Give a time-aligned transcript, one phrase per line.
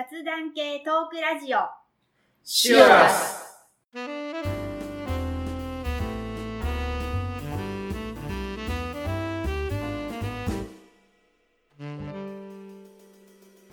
[0.00, 1.58] 雑談系トークラジオ
[2.42, 3.58] シオラス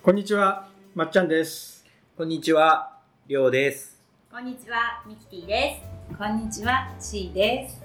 [0.02, 1.86] こんにちは、まっちゃんです。
[2.14, 3.98] こんにちは、りょうです。
[4.30, 7.82] こんにちはミキティですこんにちは、C です。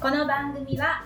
[0.00, 1.04] この番組は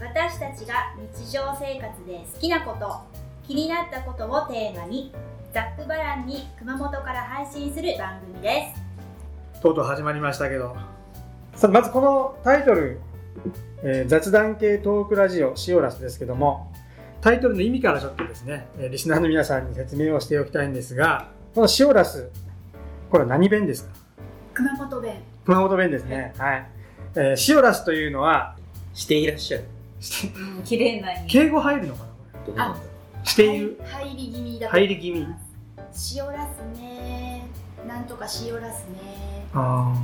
[0.00, 3.02] 私たちが日常生活で好きなこと
[3.46, 5.12] 気になったことをテーマに
[5.52, 8.72] ざっくばらんに熊本から配信する番組で
[9.52, 10.76] すとうとう始まりましたけど。
[11.56, 13.00] さあまずこのタイトル、
[13.82, 16.72] えー雑談系トークラジオシオラスですけども、
[17.20, 22.30] タイトルの意味からちょっとですね、えーリスナーの皆さんに説明をしておきたいんですが、このシオラス、
[23.10, 23.90] これは何弁ですか？
[24.54, 26.32] 熊本弁熊本弁ですね。
[26.38, 26.66] はい。
[27.16, 28.56] えーシオラスというのは、
[28.94, 29.64] していらっしゃる。
[30.56, 31.08] うん、綺麗な。
[31.28, 32.08] 敬語入るのかな？
[32.46, 32.89] こどう
[33.38, 33.80] なんだろれしている。
[33.84, 34.72] 入り気味だと。
[34.76, 35.26] 入り気味。
[36.16, 37.46] 塩ラスね。
[37.86, 39.46] なんとか塩ラスね。
[39.52, 39.94] あ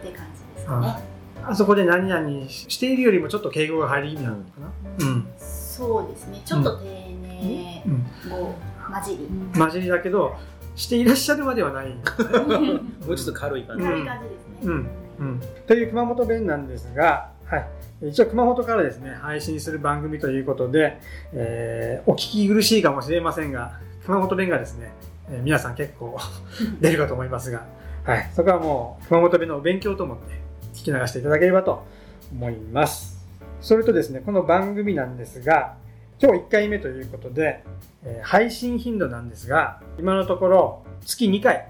[0.00, 0.68] って感じですね。
[0.70, 1.02] あ
[1.44, 4.72] あそこで何々しているよりもちょっと敬語が入り気味なのかな。
[5.06, 5.26] うん。
[5.38, 6.40] そうですね。
[6.44, 8.30] ちょっと丁寧うん。
[8.30, 8.54] 語
[8.92, 9.24] 混じり。
[9.24, 9.58] うん。
[9.58, 10.36] 混じりだけど、
[10.76, 11.86] していらっしゃるまではない。
[11.88, 11.94] う。
[13.06, 13.84] もうちょっと軽い感じ。
[13.84, 14.90] うん軽い感じですね、うん。
[15.18, 17.68] うん、という熊本弁なんですが、はい、
[18.08, 20.98] 一応熊本からですね配信する番組ということで、
[21.32, 24.92] えーお聞き苦しいかもしれませんが熊本弁がですね、
[25.30, 26.18] えー皆さん結構
[26.80, 27.64] 出るかと思いますが、
[28.04, 30.34] はい、そこはもう熊本弁のお勉強と思って
[30.74, 31.84] 聞き流していただければと
[32.32, 33.24] 思います。
[33.60, 35.74] それとですねこの番組なんですが
[36.20, 37.62] 今日1回目ということで、
[38.04, 41.68] えー配信頻度なんですが今のところ月2回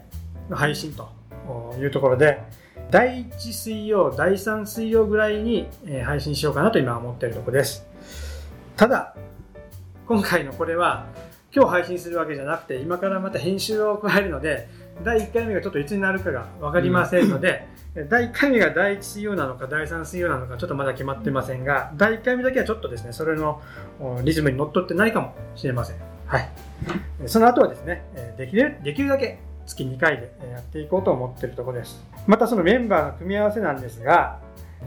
[0.49, 1.11] の配信と
[1.79, 2.43] いうところで
[2.93, 7.87] 第1水曜、第3水曜ぐらいに、えー配信しようかなと今は思っているところです。
[8.77, 9.17] ただ、
[10.07, 11.07] 今回のこれは
[11.57, 14.69] 今日配信するわけじゃなくて今からまた編集を加えるので
[15.05, 17.67] 第1回目がちょっといつになるかが分かりませんので、
[18.11, 23.63] 第1回目が第1水曜なのか第3水曜なのかちょっとまだ決まってませんが第1回目だけはちょっとですねそれの
[24.01, 25.97] おリズムにのっとってないかもしれません。
[26.27, 26.51] はい。
[27.25, 32.05] その後はですね、えーできるできるだけ月2回でえーやっていこうと思っているところです。
[32.27, 34.39] またそのメンバーの組み合わせなんですが、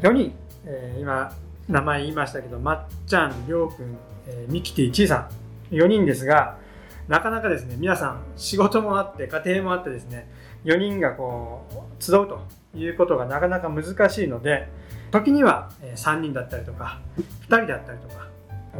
[0.01, 0.33] 4人、
[0.65, 1.33] えー今、
[1.67, 3.97] 名前言いましたけど、まっちゃん、りょうくん、
[4.27, 5.27] えーミキティ、ちいさ
[5.71, 6.57] ん、4人ですが、
[7.07, 10.27] なかなかですね、皆さん、仕事もあって、家庭もあってですね、
[10.63, 11.65] 4人がこ
[11.99, 12.39] う、集うと
[12.73, 14.67] いうことがなかなか難しいので、
[15.11, 18.27] 時には3人だったりとか、2人だったりとか、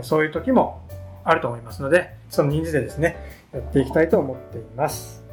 [0.02, 0.82] そういう時も
[1.24, 3.18] あると思いますので、その人数でですね、
[3.54, 5.24] やっていきたいと思っています。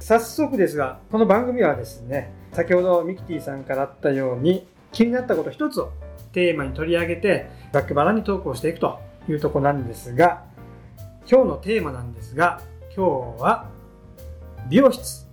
[0.00, 5.92] 早速ですが、この番組はですね、先ほどミキティさんからあったように、気になったこと一つを
[6.32, 8.98] テーマに取り上げて、ざっくばらんにトークをしていくと
[9.28, 10.44] いうところなんですが、
[11.30, 12.60] 今日のテーマなんですが、
[12.96, 13.68] 今日は
[14.68, 15.26] 美容室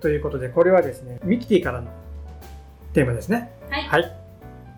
[0.00, 1.90] ということで、これはですね、ミキティからの
[2.92, 3.52] テーマですね。
[3.70, 4.22] はいはい。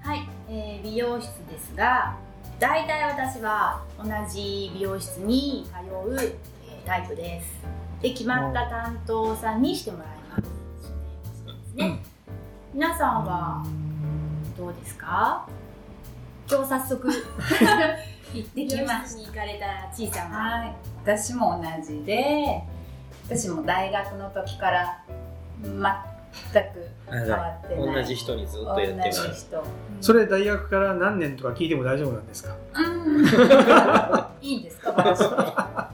[0.04, 2.18] はい、えー美容室ですが
[2.60, 7.46] 大体私は同じ美容室に通う、えータイプです
[8.02, 10.13] で決まった担当さんにしてもら
[11.76, 11.98] いますそうですね
[12.74, 13.64] 皆さんは
[14.56, 15.46] どうですか？
[16.50, 17.08] 今日早速
[18.34, 20.36] 行ってきまし室に行かれたちいちゃんた。
[20.36, 20.74] ははい。
[21.04, 22.62] 私も同じで、
[23.28, 25.02] 私も大学の時から
[25.62, 25.80] 全く
[27.10, 27.94] 変わってない。
[27.94, 29.46] 同じ人にずっとやってま同じす。
[29.46, 29.64] 人。
[30.00, 32.54] それ大学から何年とか聞いても大丈夫なんですか？
[32.74, 33.24] うん。
[34.42, 34.92] いいんですか？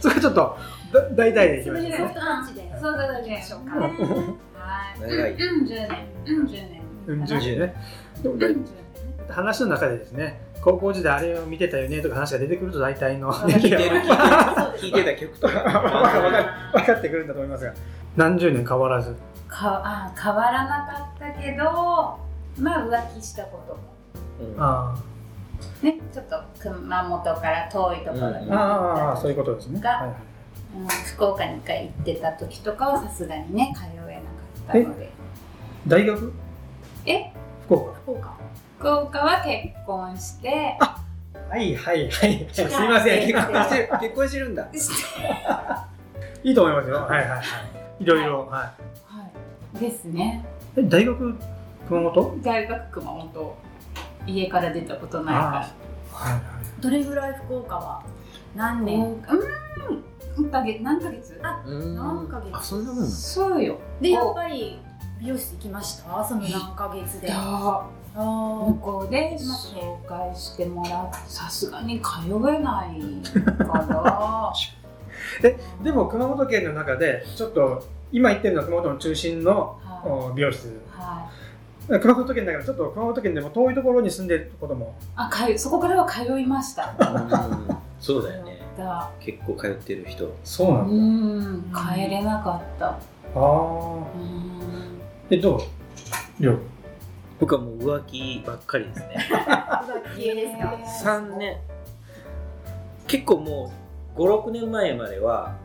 [0.00, 0.56] それはちょっと
[0.92, 1.90] だ大体でいきましょう
[2.82, 2.90] ね。
[2.90, 3.36] 辺の感じでそうだね。
[3.36, 5.00] でしょうかはい。
[5.00, 6.06] 長いうん、10年。
[6.26, 6.82] うん、10年。
[7.06, 7.74] うん、10 10ね。
[8.22, 8.64] でもうん10年。
[9.28, 14.00] 話の中でですね、高校時代あれを見てたよねとか話が出てくると大体の聞聞いてる、
[14.78, 16.10] 聞いてた曲と わかるわか。
[16.10, 17.72] かる分かってくるんだと思いますが、
[18.16, 19.14] 何十年変わらず。
[19.48, 21.64] かあ変わらなかったけど、
[22.58, 23.80] まあ浮気したことも。
[24.54, 24.94] うんあ
[25.82, 29.80] ね、ちょっと熊本から遠いところにうんあ行あそういうことですね。
[29.80, 30.29] がはい
[30.74, 35.10] はいうん福岡に一回行ってた時とかはさすがにね通えなかったので。
[35.86, 36.32] 大学？
[37.06, 37.32] え？
[37.64, 37.92] 福岡。
[37.94, 38.36] 福岡。
[38.78, 40.76] 福岡は結婚して。
[40.78, 42.48] はいはいはい。
[42.52, 43.26] すいません。
[43.26, 44.68] 結婚してる結婚してるんだ。
[46.42, 46.96] いいと思いますよ。
[46.96, 47.42] はいはいはい。
[48.02, 48.46] いろいろ。
[48.46, 48.72] はは
[49.76, 49.78] い。
[49.78, 50.44] ですね。
[50.76, 50.80] い。
[50.80, 51.34] え、大学
[51.88, 52.38] 熊本？
[52.42, 53.56] 大学熊本。
[54.26, 55.40] 家から出たことないか
[56.12, 56.80] はいはい。
[56.80, 58.02] どれぐらい福岡は？
[58.54, 59.16] 何ら年うん
[60.36, 60.82] 何ヶ月？
[60.82, 61.40] 何ヶ月？
[61.42, 61.94] あうん。
[61.96, 62.56] 何ヶ月？
[62.56, 63.78] あ、そんなもんそうよ。
[64.00, 64.78] でやっぱり
[65.20, 66.24] 美容室行きました？
[66.24, 67.28] その何ヶ月で。
[67.32, 73.00] あ向ーこうで紹介してもらってさすがに通えない
[73.64, 74.52] から。
[75.84, 80.66] でも熊本県の中でちょっと今言ってるのは熊本の中心のはお美容室。
[80.66, 80.70] い。
[81.92, 84.94] は熊本県だからちょっと熊本県でも遠いところに住んでることも。
[85.14, 86.94] あかゆそこからは通いました。
[86.98, 87.76] うん。
[88.00, 90.34] そうだよねだ結構通ってる人。
[90.44, 91.38] そうなうん。
[91.60, 91.72] ん。
[91.72, 92.86] 帰れなかった。
[92.88, 92.98] あ
[93.34, 95.00] あうん。
[95.30, 95.60] えどう？
[96.40, 96.58] りょう。
[97.38, 99.16] 僕はもう浮気ばっかりですね。
[99.30, 100.48] 浮気で
[100.92, 101.56] すか？3年。
[103.06, 103.72] 結構も
[104.16, 105.56] う56年前までは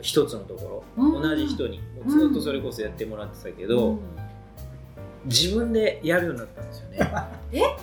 [0.00, 1.22] 一つのところ、うん。
[1.22, 1.78] 同じ人に。
[1.78, 3.98] もうずっとそれこそやってもらってたけど、
[5.24, 6.98] 自分でやるようになったんですよね。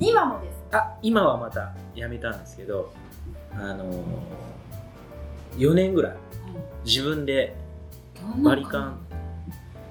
[0.00, 2.92] 今もですあ今はまたやめたんですけど
[3.58, 6.16] あのー、4年ぐらい
[6.84, 7.56] 自分で
[8.42, 9.00] バリカン。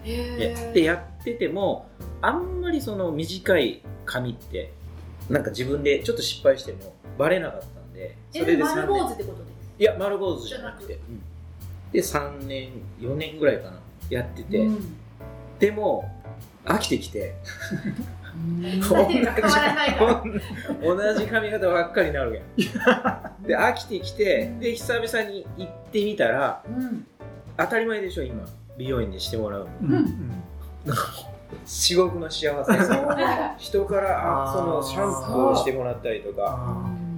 [0.04, 1.88] ででやってても
[2.22, 4.72] あんまりその短い髪って
[5.30, 9.38] なんか自分でちょっと失敗してもバレなかったんでそれでえ丸3年坊主ってこと？
[9.44, 11.22] ですいや丸坊主じゃなくて、うん。
[11.92, 12.70] で3年
[13.00, 13.80] 4年ぐらいかな
[14.12, 14.96] やってて、うん。
[15.58, 16.08] でも
[16.66, 17.34] 飽きてきて
[18.36, 18.82] うん。
[18.82, 20.24] だって変わらないから
[20.84, 23.44] 同じ髪型ばっかりになるやん。
[23.48, 27.06] で飽きてきてで久々に行ってみたらうん。
[27.58, 28.46] 当たり前でしょ今。
[28.78, 29.68] 美容院でしてもらうの。
[29.82, 29.94] うん。
[29.94, 30.06] うん。
[31.66, 32.74] 至極の幸せ。
[33.58, 36.58] 人からそのシャンプーをしてもらったりとか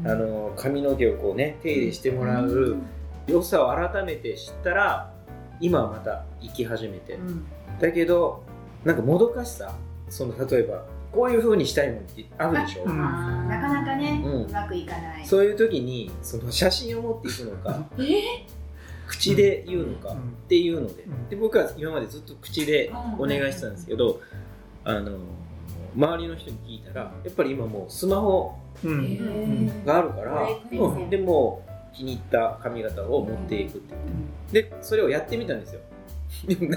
[0.05, 2.77] ああの髪の毛をこうね手入れしてもらう
[3.25, 5.11] 良さを改めて知ったら
[5.59, 7.13] 今はまた生き始めて。
[7.13, 7.45] うん。
[7.79, 8.43] だけど
[8.83, 9.73] なんかもどかしさ。
[10.09, 10.85] その例えば
[11.17, 12.95] こういう風にしたいもんってあるでしょ、うん。
[13.49, 15.25] なかなかね、ううんまくいかない。
[15.25, 18.45] そういう時にその写真を持っていくのかえ？
[19.07, 20.17] 口で言うのかうん。
[20.17, 21.01] っていうので。
[21.01, 21.27] うん。
[21.27, 24.21] で僕は今までずっと口でお願いしてたんですけど
[24.83, 25.17] あの
[25.95, 28.55] 周りの人に聞いたらやっぱり今もうスマホ
[29.85, 30.47] があるから、
[31.09, 33.81] でもう気に入った髪型を持っていくっ
[34.51, 35.81] てでそれをやってみたんですよ。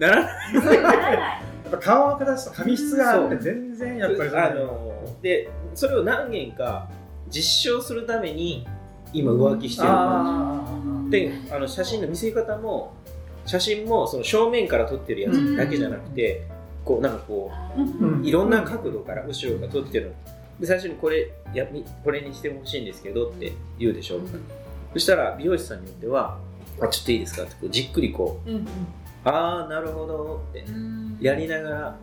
[0.00, 0.30] ならな
[1.38, 6.88] いっぱ顔の形と髪質があって全然やっぱりあのでそれを何件か
[7.28, 8.66] 実証するために
[9.12, 9.88] 今浮気してる。
[9.90, 10.64] あ
[11.10, 12.94] であの写真の見せ方も
[13.46, 16.46] 写真もその正面から撮ってるやつだけじゃなくて、
[16.84, 18.20] こうなんかこうん。
[18.22, 20.12] ういろんな角度から後ろから撮ってる
[20.60, 24.20] で最初にこれやみこれにしてほしいんですけどって言うでしょ、
[24.92, 26.38] そしたら美容師さんによっては
[26.80, 28.68] 「あちょっといいですか?」ってこうじっくりこううん
[29.24, 30.60] 「ああなるほど」って。
[30.60, 31.18] うん。
[31.20, 31.96] やりながら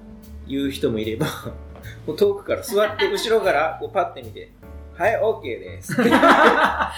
[0.48, 1.26] 言う人もいれば
[2.06, 4.52] もう遠くから座って後ろからこうパッて見て
[4.96, 6.94] 「はい OK です」 な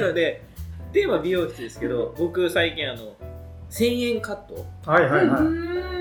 [0.00, 0.42] ので
[0.92, 3.16] テーマ美容室ですけど僕最近あの
[3.70, 4.66] 1000円カット。
[4.90, 5.38] はいはいは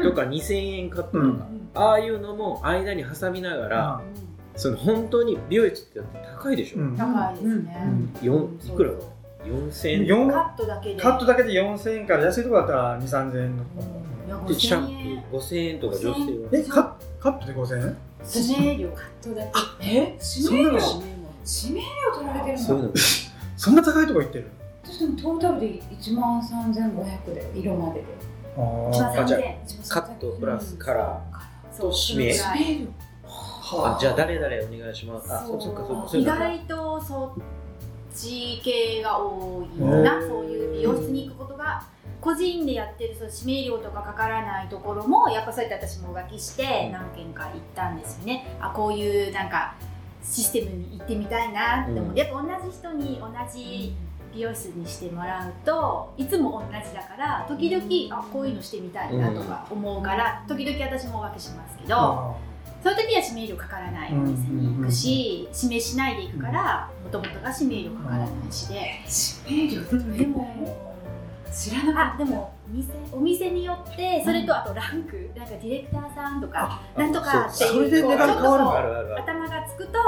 [0.01, 0.03] い。
[0.03, 1.69] とか2000円カットとか、うん。
[1.75, 4.01] ああいうのも間に挟みながら、
[4.55, 6.01] その本当に美容室って
[6.35, 6.97] 高いでしょ、うん。
[6.97, 7.87] 高いですね、
[8.23, 8.97] 四いくらだ？
[9.49, 11.01] 4000円四カットだけで。
[11.01, 12.25] カットだけで4000円から。
[12.25, 13.63] 安いところだったら2、3000円の。
[13.63, 15.79] いやでシャン5000円プー5000円。
[15.79, 16.15] とか女性は
[16.53, 17.97] えカカットで5000円？
[18.35, 19.43] 指名料カットだ
[19.79, 20.17] けえ？
[20.19, 20.79] そんなの？
[20.79, 20.85] 指名料
[21.45, 22.93] 指名料取られてるの？
[23.57, 24.49] そんな高いとこ行ってる？
[24.83, 28.05] 私でもトータルで1万3500で色までで。
[28.57, 31.21] あ1万ーあじゃあ3000カットプラスカラ
[31.71, 31.91] そう。
[32.15, 33.97] 指名あ。
[33.99, 35.31] じゃあ誰々お願いします。
[35.31, 36.17] あそっかそっか。
[36.17, 37.43] 意外とそっ
[38.13, 40.21] ち系が多いな。
[40.21, 41.83] そういう美容室に行くことが
[42.21, 48.57] 個人でやってるその指名料とかかからないところもやっぱそうやって私も浮気して何件か行ったんですよね。
[48.59, 49.75] あこういうなんか
[50.21, 52.15] システムに行ってみたいなって思って、うん。
[52.17, 53.95] やっぱ同じ人に同じ
[54.33, 62.35] 美容室にしてもらうといつも同じだから時々あこういうのしてみたいなとか思うから、時々私も浮気しますけど、
[62.79, 68.99] あその時は指名料かからないお店に行くし、指名しないで行くからもともとが指名料かからないしで、
[69.47, 70.89] 指名料ってでも
[71.51, 79.99] 知らなかっあでもお店お店によってそれとあとランクなんかディレクターさんとかなんとかっていうこうあるあるある頭がつくと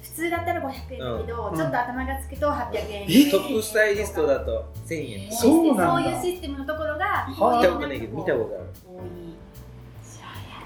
[0.00, 1.56] 普通だったら500円だけど、うん。
[1.56, 5.32] ちょっと頭がつくと800円えトップスタイリストだと1000円。
[5.32, 5.92] そうなんだ。
[5.92, 8.64] そういうシステムのところがは見たことないけど見たことある。
[8.84, 9.37] 多い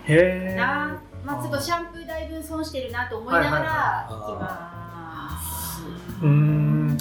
[0.05, 5.83] へえなまあちょっとシャンプーだいぶ損してるなと思いながら行きます、
[6.23, 6.99] うーん。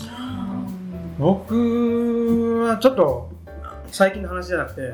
[1.18, 3.32] 僕はちょっと
[3.88, 4.94] 最近の話じゃなくて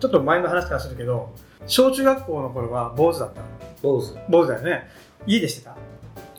[0.00, 1.32] ちょっと前の話からするけど
[1.66, 3.42] 小中学校の頃は坊主だった。
[3.82, 4.14] 坊主。
[4.28, 4.88] 坊主だよね。
[5.26, 5.76] 家でしてた。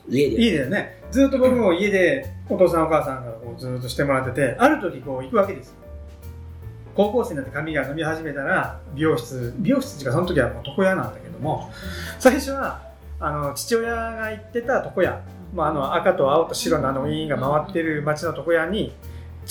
[0.10, 1.02] 家で家だよね。
[1.12, 5.81] ずっと僕も家でお父さんお母さんからこうずっとしてもらっててある時こう行くわけですよ
[6.96, 11.72] 高校生になって髪が伸び始めたら美容室美容室っていうかその時はもう床屋なんだけども
[12.20, 12.82] 最初は
[13.20, 15.22] あの父親が行ってた床屋
[15.54, 18.94] まあ、あの赤と青と白のあのウィーンが回ってる街の床屋に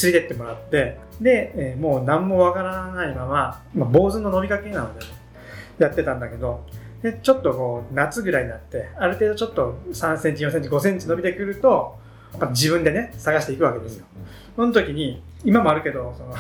[0.02, 5.04] 連れてってもらってで、えーもう何もわからないまま、まあ、坊主の伸びかけなので
[5.78, 6.64] やってたんだけど
[7.02, 11.98] でちょっとこう夏ぐらいになってある程度ちょっと3センチ4センチ5センチ伸びてくると
[12.50, 14.06] 自分でね探していくわけですよ。
[14.54, 16.34] その時に今もあるけどその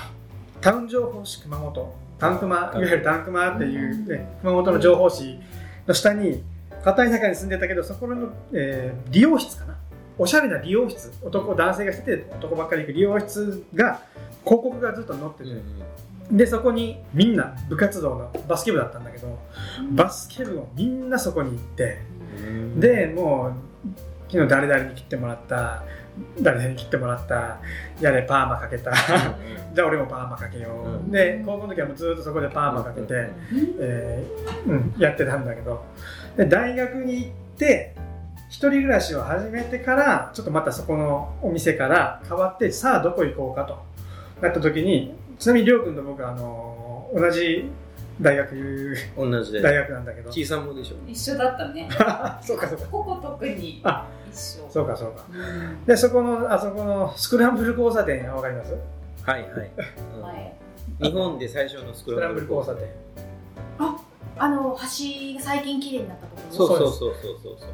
[0.60, 1.96] タウン情報誌熊本。
[2.18, 5.38] タンクマいわゆるタンクマっていう、ね、熊本の情報誌
[5.86, 6.42] の下に
[6.84, 9.76] 片田舎に住んでたけどそこの、えー理容室かな。
[10.18, 11.10] おしゃれな理容室。
[11.22, 14.02] 男男性がしてて男ばっかり行く理容室が
[14.44, 15.50] 広告がずっと載ってて、
[16.30, 19.38] でそこにみんな部活動のバスケ部だったんだけど
[19.92, 21.98] バスケ部をみんなそこに行って
[22.78, 23.52] でもう
[24.30, 25.82] 昨日誰々に切ってもらった
[26.40, 27.58] 誰々に切ってもらった？
[28.00, 28.92] やれパーマかけた。
[29.74, 31.10] じゃあ俺もパーマかけよう、うん。
[31.10, 33.30] で高校の時はもうずっとそこでパーマかけて、
[33.78, 35.84] えーうん、やってたんだけど。
[36.36, 37.94] で大学に行って
[38.48, 43.78] 一人暮らしを始めてからちょっとまたそこのお店から変わってさあどこ行こうかと
[44.40, 47.70] なった時にちなみにりょうくんと僕はあの同じ
[48.20, 48.96] 大学。
[49.16, 49.62] 同じで。
[49.62, 50.30] 大学なんだけど。
[50.30, 50.96] 小さんもでしょ。
[51.06, 51.88] 一緒だったね。
[52.42, 52.86] そうかそうか。
[52.90, 54.68] ここ特にあ一緒。
[54.70, 55.24] そうかそうか。
[55.30, 55.84] うん。
[55.84, 58.74] でそこのあそこのスクランブル交差点わかります？
[59.22, 59.70] はいはい、
[60.16, 60.22] うん。
[60.22, 60.56] 前
[61.00, 62.88] 日本で最初のスクランブル交差点。
[64.42, 66.56] あの橋が最近綺麗になったところ？
[66.56, 67.58] そうそうそうそうそうそう。
[67.60, 67.70] そう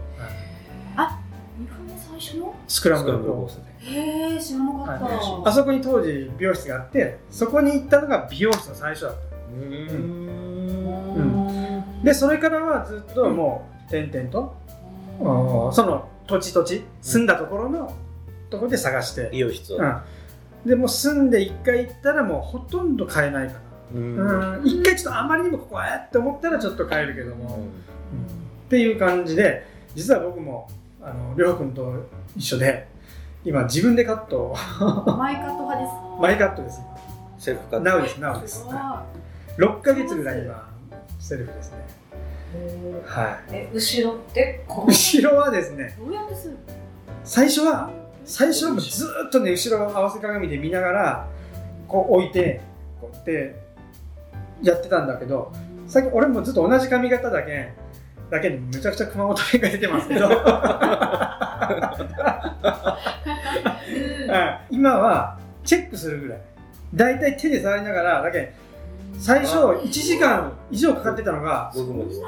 [1.59, 2.55] 日本の最初の？
[2.69, 3.95] スクランブル交差交点。
[3.95, 5.43] へえ知らなかった、はい。
[5.45, 9.19] あそこに当時美容室があってそこに行ったのが美容室の最初だった
[12.03, 14.57] でそれからはずっともう点々と、
[15.73, 17.93] その土地土地住んだところの
[18.50, 19.79] ところで探して、美容室を。
[19.79, 23.55] うん、でもう住んで一回行ったらもうほとんど買えないか
[23.95, 24.17] うん。
[24.17, 27.65] な、うん、一回ちょっとあまりにもここはえって思ったらちょっと買えるけども、うん。
[27.65, 27.69] っ
[28.69, 30.69] ていう感じで実は僕も
[31.00, 32.88] あのりょうくんと一緒で
[33.45, 34.57] 今自分でカットを。
[35.17, 35.93] マイカット派です。
[36.21, 36.81] マイカットです。
[37.38, 37.85] セルフカット。
[37.85, 38.19] ナウです。
[38.19, 38.67] ナウです
[39.58, 40.68] 6ヶ月ぐらい今
[41.18, 41.78] セルフですね。
[43.04, 46.56] はえ後ろって後ろはですねどうやってする
[47.25, 47.90] 最初は
[48.25, 51.28] 最初はもうずーっとね後ろを合わせ鏡で見ながら
[51.88, 52.60] こう置いて
[53.00, 53.56] こうやって
[54.62, 55.52] やってたんだけど
[55.86, 57.72] 最近俺もずっと同じ髪型だけ
[58.30, 60.26] だけでむちゃくちゃ熊本弁が出てますけど。
[64.26, 64.75] はい。
[64.75, 66.40] 今はチェックするぐらい。
[66.94, 68.52] 大体手で触りながらだけ
[69.18, 72.20] 最初1時間以上かかってたのが僕もです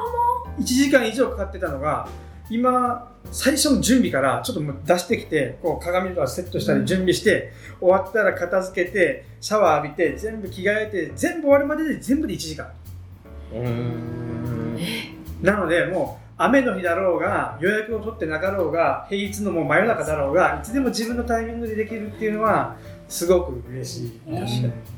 [0.59, 2.09] 1時間以上かかってたのが
[2.51, 12.73] 今最初の準備からちょっともう出してきてこう鏡とかセットしたり準備して、終わったら片付けてシャワー浴びて全部着替えて全部終わるまでで全部で1時間。
[15.43, 22.77] なのでもう雨の日だろうが予約を取ってなかろうが平日のもう真夜中だろうがいつでも自分のタイミングでできるっていうのは
[23.09, 24.98] すごく嬉しい、えー確かに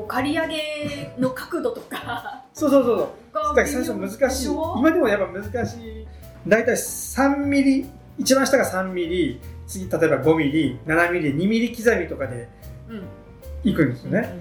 [0.00, 2.44] こう刈り上げの角度とか。
[2.52, 3.34] そうそうそうそう。
[3.34, 4.48] がだから最初難しい。
[4.48, 6.06] 今でもやっぱ難しい。
[6.46, 7.86] 大体3ミリ
[8.18, 12.48] 一番下が3ミリ次例えば5ミリ7ミリ2ミリ刻みとかで
[12.88, 13.02] うん。
[13.62, 14.38] いくんですよね、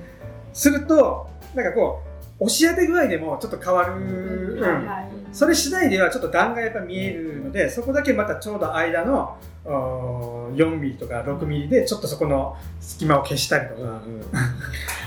[0.54, 2.09] するとなんかこう
[2.40, 4.62] 押し当て具合でもちょっと変わる、うん。
[4.62, 5.10] はいはい。
[5.32, 14.24] それ次第ではちょっと段がやっぱ見えるのでそこだけまたちょうど間のおー4ミリとか6ミリでちょっとそこの隙間を消したりとか、うんうん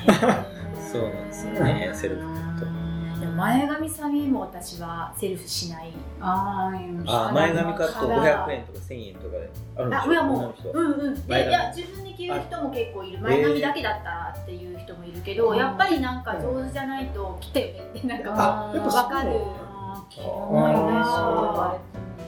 [0.92, 1.90] そうなんですよね。
[1.94, 2.81] セルフカッ
[3.22, 5.92] トでも前髪サビも私はセルフしない。
[6.20, 7.04] あーうん。
[7.08, 11.16] あー前髪カットカラー500円とか1000円とかであるんでしあょいやもうんうん。
[11.16, 13.18] いや自分で着る人も結構いる。
[13.20, 17.90] 前髪だけだったらっていう人もいるけど、やっぱりなんか上手じゃないと着てよね。
[17.98, 19.02] ってなんかあやっぱそう。
[19.02, 19.30] わかる。
[19.30, 21.78] あーあ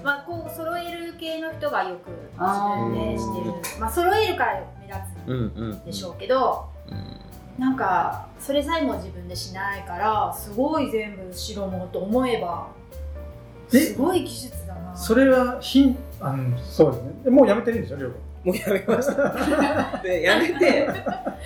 [0.02, 3.80] まあこう揃える系の人がよくあ自分でしてる。
[3.80, 5.80] まあ揃えるから目立うんうん。
[5.80, 7.20] つでしょうけど、うん
[7.58, 12.68] なんかそれさえも自分でしないからすごい全部白もと思えば
[13.72, 13.78] え？
[13.78, 14.96] すごい技術だな。
[14.96, 17.30] それはひんあのそうですね。
[17.30, 17.96] もうやめてるんでしょ？
[17.96, 18.12] りょう
[18.44, 20.00] もうやめました。
[20.02, 20.88] でやめて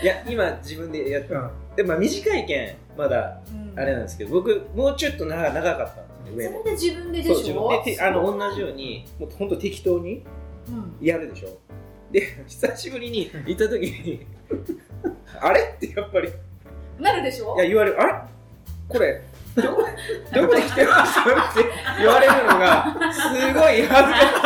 [0.03, 1.51] いや今自分でやってうん。
[1.77, 3.79] でまあ短いけんまだうん。
[3.79, 6.59] あれなんですけど僕もうちょっと長長かったんですよ上も。
[6.61, 7.83] それで自分ででしょ？
[7.85, 10.25] でてあの同じようにもう本当適当に
[10.69, 10.97] うん。
[11.07, 11.51] やるでしょ？
[12.11, 14.27] で久しぶりに行った時に
[15.41, 15.61] あれ？
[15.77, 16.31] ってやっぱり
[16.99, 17.91] なるでしょいや言われ？
[17.91, 18.15] るあれ？
[18.89, 19.23] これ？
[19.57, 19.85] どこ
[20.33, 21.65] どこで来てましたって
[21.99, 22.27] 言われ？
[22.27, 23.21] るのがす
[23.55, 24.41] ごい恥ずかしく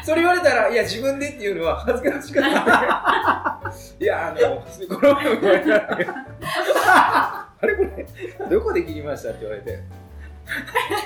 [0.00, 0.20] てそれ？
[0.22, 0.40] 言われ？
[0.40, 3.62] たらいや自分でっていうのは恥ずかしかった
[4.00, 4.62] いやあの
[4.96, 5.64] この前も言われ？
[5.64, 5.74] た
[6.40, 7.74] あれ？
[7.76, 8.06] これ？
[8.50, 9.62] どこで切りましたって言われ？
[9.62, 9.82] て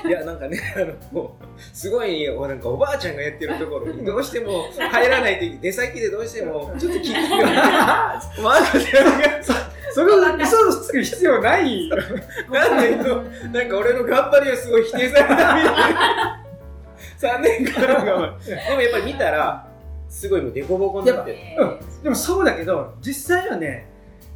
[0.06, 8.64] いやなんかねあのもうすごいなんかおばあちゃんがやってるところにどうしても入らないと出先でどうしてもちょっと聞きが まあ
[9.92, 11.88] それを嘘をつく必要ない。
[11.88, 16.44] なんでなんか俺の頑張りをすごい否定されたみたいな。
[17.18, 18.20] 3年間でも
[18.80, 19.68] やっぱり見たら
[20.08, 23.88] すごいもう凸凹になってる、うん、でもそうだけど実際はね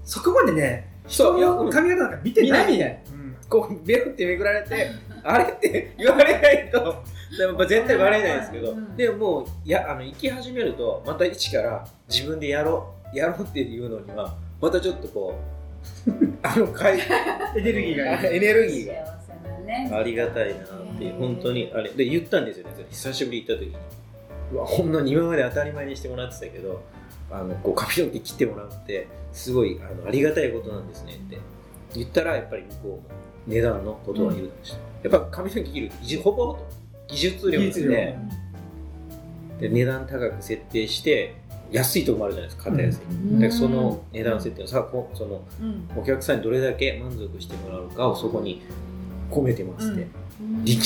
[0.05, 2.79] そこまでね人の髪型なんか見てない。
[2.79, 3.12] ね、うん、
[3.53, 4.91] こうベロってめくられて
[5.23, 7.05] あれって言われないと
[7.39, 15.39] やっぱ絶対バレないですけど、でももうやあの行き始めるとまた一から自分でやろうやろうっていうのにはまたちょっとこ
[16.07, 16.11] う
[16.43, 19.13] あのかいエネルギーがエネルギーが。
[19.99, 20.67] ありがたいなっ
[20.99, 21.91] て本当にあれ。
[21.91, 23.77] で言ったんですよね久しぶり行った時に。
[24.53, 26.83] うわほんのに今まで当たり前にしてもらってたけど
[27.31, 31.39] あのこう髪の毛切ってもらうってすごいあのありがたいことなんですねって
[31.95, 33.03] 言ったらやっぱり向こうも
[33.47, 36.59] 値段のことは言うでした、うん、やっぱ髪の毛切るほぼほぼ
[37.09, 38.19] 技術力で。
[39.61, 41.37] で値段高く設定して
[41.71, 45.43] 安いとこもあるじゃないですか片安い、うん、でその値段設定をさその、
[45.97, 48.63] お客さんにどれだけ満足してもらうかをそこに
[49.31, 50.07] 込めてますって、
[50.41, 50.83] うん、力,、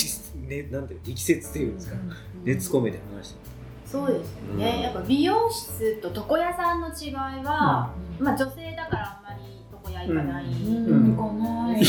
[0.46, 1.96] ね、なんて力説っていうんですか、
[2.44, 3.56] 熱込めて話して。
[3.86, 11.84] そうですよね、うん、やっぱ美容室と床屋さんの違いは、うん、まあ女性だからあんまり床屋行かない、うん、行かない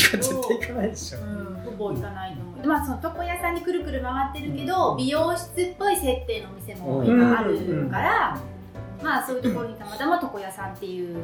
[0.48, 8.40] 絶対行かないでしょ、うん、ほぼ行かないと思う、まあその床屋さんにくるくる回ってるけど、美容室っぽい設定のお店も今あるから、
[9.02, 11.18] まあそういうところにたまたま床屋さんっていう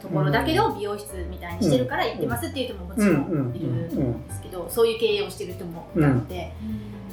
[0.00, 6.52] ところだけど美容室みたいにしてるから行ってますっていう人ももちろんいるんですけど、そういう経営をしてる人もいたので、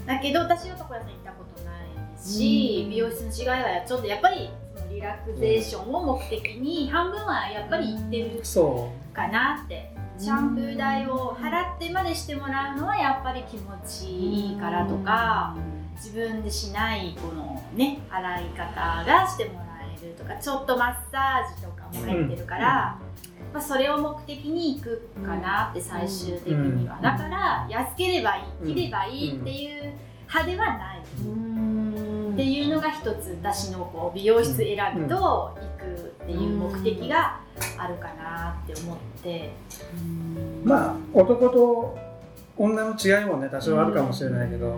[0.05, 8.41] だけど私は床屋さん行ったことないし、美容室の違いはちょっとやっぱりそのリラクゼーションを目的に半分はやっぱり行ってる
[9.13, 9.92] かなって。
[10.23, 15.53] シャンプー代を払ってまでしてもらうのはやっぱり気持ちいいからとか、
[15.97, 22.97] 自分でしないこのね洗い方がしてもらえるとかちょっとマッサージとかも入ってるから、
[23.53, 29.93] まあ、それを目的に行くかなって最終的には、だから安ければいい切ればいいっていう
[30.29, 32.12] 派ではない。
[32.33, 37.39] っていうのが一つ私のこう美容室選ぶと行くっていう目的が
[37.77, 39.51] あるかなって思って、
[40.63, 41.97] まあ男と
[42.57, 44.77] 女の違いもね多少あるかもしれないけど、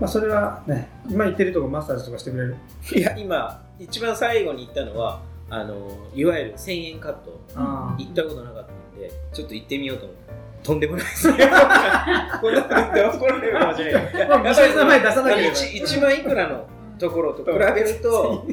[0.00, 2.56] まあ、それはね今言ってるとこマッサージとかしてくれる？
[2.94, 5.74] いや今一番最後に行ったのはあの
[6.14, 10.30] いわゆる1000円カット行ったことなかったんでちょっと行ってみようと思って。
[10.62, 11.38] とんでもないですね。
[12.42, 14.28] こんなこと言って怒られるかもしれない。
[14.28, 15.56] まあ、名前出さなければ。
[15.56, 16.66] 1万いくらの
[17.00, 18.46] ところと比べると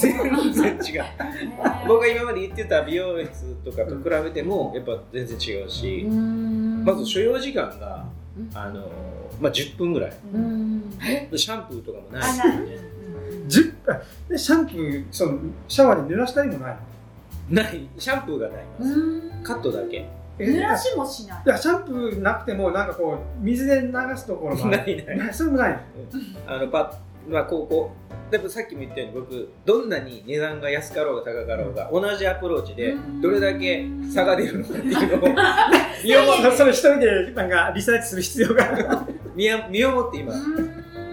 [0.00, 1.04] 全然違う。
[1.86, 8.04] 僕が今まで言ってた美容室とかと比べてもやっぱ全然違うしまず所要時間が
[8.54, 8.90] あの、
[9.40, 10.12] まあ、10分ぐらい。
[11.36, 12.22] シャンプーとかもない。
[12.22, 13.72] し、ね、
[14.28, 15.38] でシャンプーその
[15.68, 16.76] シャワーに濡らしたりもない
[17.50, 17.88] ない。
[17.98, 18.64] シャンプーがない。
[19.44, 20.08] カットだけ。
[20.38, 21.42] 濡らしもしない。
[21.46, 25.34] いやシャンプーなくてもなんかこう水で流すところもないない。
[25.34, 25.80] それもない
[26.46, 35.28] あのパまあ、こうこうでもさっきも言ったように僕どんなに値段が安かろうが高かろうが同じアプローチでどれだけ差が出るのかっていうのを
[36.02, 39.06] 身をもってそれ一人でなんかリサーチする必要が
[39.36, 40.32] 身をもって今。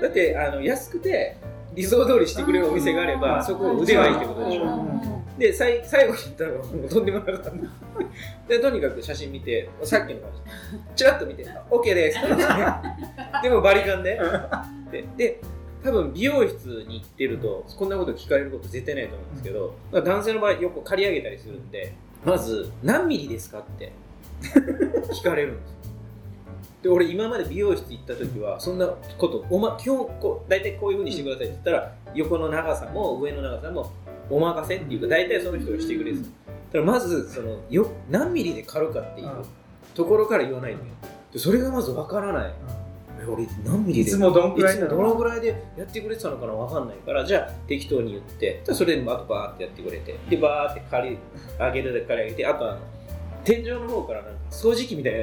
[0.01, 1.37] だってあの安くて
[1.75, 4.99] 理想通りしてくれるお店があればそこ腕がいいってことでしょ。
[5.37, 7.51] で最最後に言ったらもうとんでもなかった。
[8.47, 10.41] でとにかく写真見てさっきの感じ
[10.95, 12.19] ちらっと見て「OK です」
[13.43, 14.19] でもバリカンで。
[14.89, 15.41] でで
[15.83, 17.89] 多分美容室に行ってるとこん。
[17.89, 21.93] なこと聞かれること絶対ないと思うんですけど、うん、男性の場合よく刈り上げたりするんで
[22.25, 23.91] まず何ミリですかって
[24.41, 25.79] 聞かれるんです
[26.83, 28.87] で俺今まで美容室行った時はそんな
[29.17, 33.91] ことお、ま、基本こう大体こういうふうにしてくださいって言ったら横の長さも上の長さも
[34.29, 39.29] お任せっていうか大体その人がしてくれるんですだからまずそのよ何ミリで刈るかっていう
[39.93, 40.75] ところから言わない
[41.33, 42.53] とそれがまずわからない、
[43.27, 46.53] 俺何ミリでいつもどのぐらいでやってくれてたのかな？
[46.53, 47.25] 分かんないから。
[47.25, 48.61] じゃあ適当に言って。
[48.71, 50.17] それであとバーってやってくれて。
[50.29, 51.17] でバーって借り
[51.59, 52.45] 上げるで借り上げて。
[52.47, 52.79] あとあの
[53.43, 55.13] 天井の方からなんか掃除機みたい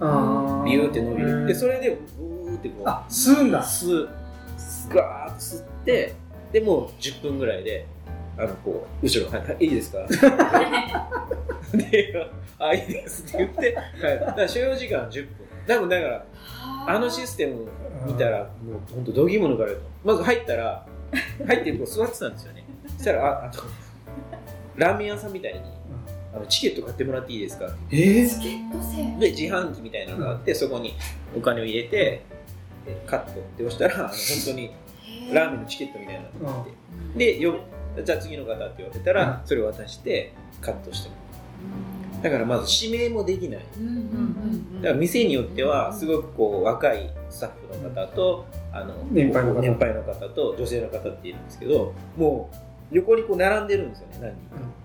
[0.00, 1.46] なのがビューって伸びる。
[1.46, 2.88] でそれでブーってこう。
[2.88, 3.62] あ吸うんだ。
[3.62, 4.08] 吸う。
[4.90, 6.14] ガーッと吸って。
[6.52, 7.86] でもう10分ぐらいで
[8.38, 9.98] あのこう後ろはいいいですか？
[11.76, 12.14] で
[12.58, 15.28] あいいですって言って、はい、だから所要時間10分。
[15.66, 16.24] 多分だから
[16.88, 17.66] あのシステム
[18.06, 18.50] 見たらもう
[18.94, 19.82] 本当どぎも抜かれると。
[20.04, 20.86] まず入ったら
[21.46, 22.64] 入ってこう座ってたんですよね。
[22.96, 23.62] そしたらああと
[24.76, 25.60] ラーメン屋さんみたいに
[26.34, 27.66] あのチケット買ってもらっていいですか？
[27.90, 29.20] えー、チケット制？
[29.20, 30.94] で自販機みたいなのがあって、そこに
[31.36, 32.22] お金を入れて
[32.86, 33.32] でカット。
[33.32, 34.14] って押したらあの本
[34.46, 34.70] 当に
[35.32, 36.72] ラーメンのチケットみたいなのがあって。
[37.18, 37.54] でよ
[38.04, 41.87] じゃあ次の方って言われたらそれを渡してカットしてもらう
[42.22, 43.64] だからまず指名もできない。
[43.78, 49.60] うんうんうんだから店によってはすごくこう若いスタッフの方とあの年配の方。
[49.60, 52.48] 年配の方と女性の方っているんですけども
[52.92, 54.78] う横にこう並んでるんですよね何人か。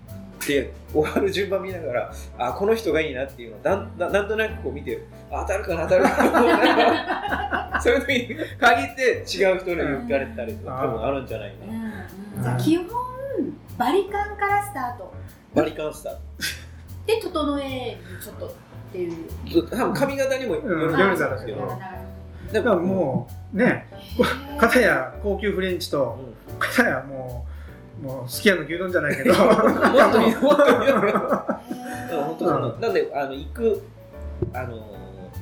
[0.46, 12.42] で終わる順番見ながらあこの人がいいなっていうのをなんななんとなくこう見てあ当たるかな当たるかな そういう時に限って違う人に言かれたりとか多分あるんじゃないかな。
[12.42, 12.86] じゃあ基本
[13.78, 15.12] バリカンからスタート。
[15.54, 16.16] バリカンスター
[17.06, 18.50] で整えるちょっとっ
[18.92, 19.68] ていう。
[19.68, 20.96] 多分髪型にもよるうん。
[20.96, 21.68] ですけど、うん
[22.52, 23.88] でだからもうね。
[24.58, 26.18] 片や高級フレンチと
[26.50, 26.58] うん。
[26.58, 27.46] 片やも
[28.02, 29.32] うもうすき家の牛丼じゃないけど。
[29.34, 33.82] もっと もっといいのへ本当その、なんであの行く
[34.52, 34.76] あの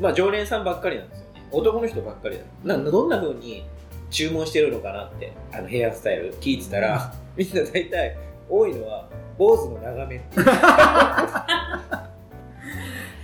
[0.01, 1.42] まあ常連さんばっかりなんですよね。
[1.51, 2.77] 男の人ばっかりだ。
[2.77, 3.64] などんな風に
[4.11, 8.16] 注文してるのかなってあのヘアスタイル聞いてたら、みんな大体
[8.48, 9.07] 多いのは
[9.38, 10.45] 坊主の長めっていう。
[10.45, 11.47] だ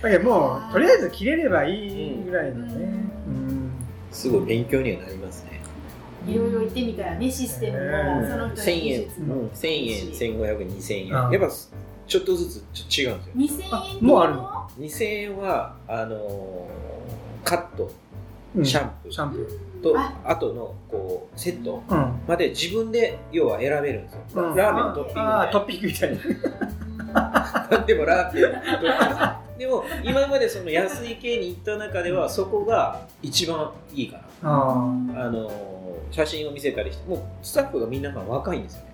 [0.03, 2.73] けどもうとりあえず切れればいいぐらいのね、
[3.27, 3.71] うん。
[4.11, 5.59] すごい勉強にはなりますね。
[6.27, 7.83] いろいろ言ってみたらねシステムも
[8.27, 9.35] その人の1000技円、術も。
[9.35, 11.17] うん、1000円1500 2000円。
[11.17, 11.49] あやっぱ
[12.07, 13.67] ちょっとずつちょっと違うんですよ。
[13.67, 14.15] 2000円も？
[14.15, 17.91] うあるの？2000円はあのーカット。
[18.55, 18.65] うん。
[18.65, 19.11] シャンプー。
[19.11, 20.13] シャンプとあ。
[20.25, 21.83] 後のこうセット
[22.27, 24.55] まで自分で要は選べるんですよ、うん。
[24.55, 26.17] ラーメンのトッピングみたい な
[27.13, 34.23] ああトッピングみたいなでもラーメンのトッピングでも今までその安い系に行った中ではそこが一番いいかな。
[34.43, 34.73] あ
[35.25, 35.51] あの
[36.11, 38.85] 写真を見せたりしてもうスタッフがみんなが若いんですよね。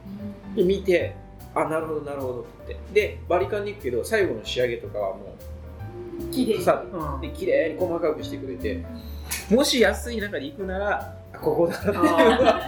[0.56, 1.16] で見て
[1.54, 2.50] あなるほどなるほどって。
[2.70, 5.36] 言ってでバリカンに行くけど最後の仕上げとかはも
[6.32, 7.22] 綺麗うさあ、うん。
[7.22, 8.84] で綺麗に細かくしてくれて
[9.50, 12.62] もし安い中で行くならあここだなっていうのは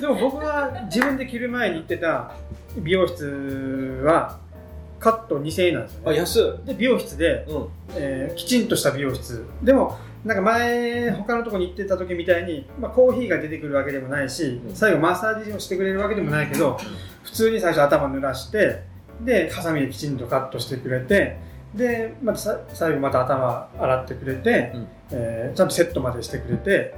[0.00, 2.34] でも僕が自分で着る前に行ってた
[2.76, 4.38] 美容室は
[4.98, 6.66] カット2000円なんですよ、ね、あ安い。
[6.66, 7.68] で美容室で、うん。
[7.94, 9.44] えーきちんとした美容室。
[9.62, 14.74] でもなんか前他のとこに行ってた時みたいに、まあ、コーヒーが出てくるわけでもないし、うん。
[14.74, 16.78] 最後マッサージをしてくれるわけでもないけど
[17.22, 18.82] 普通に最初頭濡らして
[19.20, 21.36] でハサミできちんとカットしてくれて
[21.74, 24.88] でまたさ最後また頭洗ってくれて、うん。
[25.10, 26.94] えーちゃんとセットまでしてくれて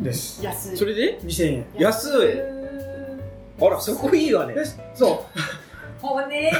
[0.00, 0.44] です。
[0.44, 0.76] 安い。
[0.76, 1.66] それで？2000円。
[1.78, 2.10] 安い。
[3.60, 4.54] あらそこいいわね。
[4.54, 5.26] でそ
[6.00, 6.50] 骨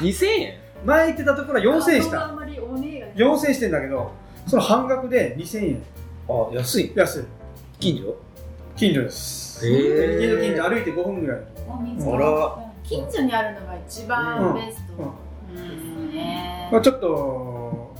[0.00, 0.54] 2000円？
[0.82, 2.24] う前行ってたところは4000円した。
[2.24, 4.12] あんまりお値が4000円してんだけど
[4.46, 5.82] その半額で2000円。
[6.28, 6.92] あ安い。
[6.96, 7.24] 安い。
[7.78, 8.16] 近所？
[8.76, 9.66] 近所です。
[9.66, 11.38] へー家の近所歩いて5分ぐらい。
[11.38, 12.72] あら。
[12.82, 15.02] 近所にあるのが一番ベスト。
[15.02, 15.10] うん。
[15.10, 15.25] ですね
[16.70, 17.94] まあ、ちょっと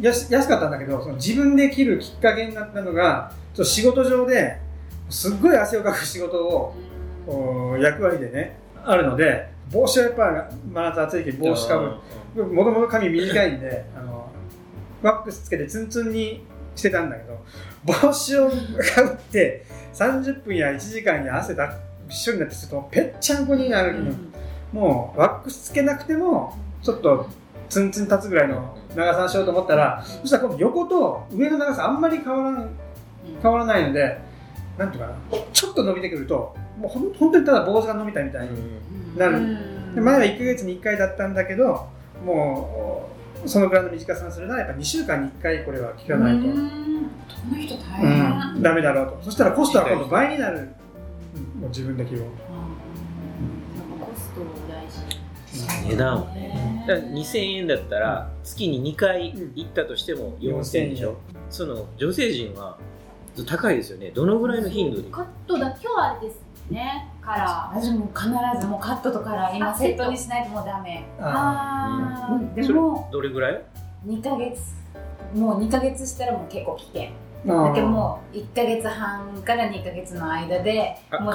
[0.00, 4.58] 安安かったんだけどその自分で切るきっかけになったのがちょ仕事上で
[5.10, 6.74] すっごい汗をかく仕事を
[7.26, 12.00] お役割でねあるので帽子はやっぱ真夏暑いけど帽子か
[12.34, 14.30] ぶもともと髪短いんであの
[15.02, 16.44] ワックスつけてツンツンに
[16.76, 17.44] してたんだけど
[17.84, 18.56] 帽子をか
[19.04, 23.94] ぶって30分や1時間や汗だびっしょりになってするとぺっちゃんこになる、
[24.72, 27.26] もうワックスつけなくてもちょっと
[27.68, 32.68] ツンツン立つぐらいの長さにしようと思ったらそしたら今度横と上の長さあんまり変わらない
[33.42, 34.18] 変わらないので
[34.78, 35.14] なんていうかな
[35.52, 39.94] ちょっと伸びてくるともうほん本当にただ坊主が伸びたみたいになる。
[39.94, 41.88] で前は1ヶ月に1回だったんだけど
[42.24, 43.08] も
[43.44, 46.48] うそのぐらいの短さにするならやっぱ2週間に1回これは聞かないと、こ
[47.50, 49.18] の人大う変ん、ダメだろうと。
[49.22, 50.58] そしたらコストは今度倍になる、
[51.56, 51.60] うん。
[51.60, 52.26] もう自分で切ろ
[55.88, 56.84] 値段はね。
[56.86, 61.16] だから2000円だったら月に2回行ったとしても4000円でしょ、
[61.50, 62.78] その女性陣は
[63.46, 64.10] 高いですよね。
[64.10, 65.08] どのぐらいの頻度で？
[65.10, 67.08] カットだけはあれですね。
[67.20, 67.80] カラー。
[67.80, 68.28] 私も必
[68.60, 71.04] ずもうカットとカラー今セットにしないともうダメ。
[71.20, 73.62] ああでもどれぐらい
[74.06, 74.60] ？2ヶ月。
[75.34, 77.68] もう2ヶ月したらもう結構危険ー。
[77.68, 81.34] だけどもう1ヶ月半から2ヶ月の間であもう